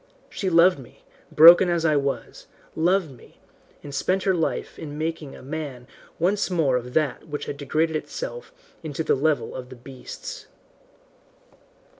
She 0.31 0.49
loved 0.49 0.79
me, 0.79 1.03
broken 1.31 1.69
as 1.69 1.85
I 1.85 1.95
was, 1.95 2.47
loved 2.75 3.11
me, 3.11 3.37
and 3.83 3.93
spent 3.93 4.23
her 4.23 4.33
life 4.33 4.79
in 4.79 4.97
making 4.97 5.35
a 5.35 5.43
man 5.43 5.85
once 6.17 6.49
more 6.49 6.75
of 6.75 6.95
that 6.95 7.27
which 7.27 7.45
had 7.45 7.55
degraded 7.55 7.95
itself 7.95 8.51
to 8.83 9.03
the 9.03 9.13
level 9.13 9.53
of 9.53 9.69
the 9.69 9.75
beasts. 9.75 10.47